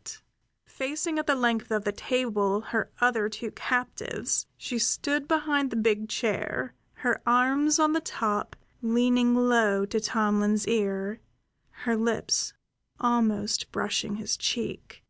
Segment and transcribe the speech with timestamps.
[0.00, 0.16] Then,
[0.64, 5.76] facing at the length of the table her other two captives, she stood behind the
[5.76, 11.20] big chair, her arms on the top, leaning low to Tomlin's ear,
[11.82, 12.52] her lips
[13.00, 15.02] almost brushing his cheek.